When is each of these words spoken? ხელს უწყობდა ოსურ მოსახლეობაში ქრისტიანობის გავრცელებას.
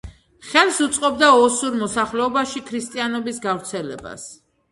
ხელს 0.51 0.77
უწყობდა 0.85 1.27
ოსურ 1.41 1.75
მოსახლეობაში 1.81 2.63
ქრისტიანობის 2.71 3.39
გავრცელებას. 3.47 4.27